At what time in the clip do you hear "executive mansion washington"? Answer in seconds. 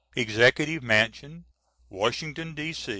0.15-2.55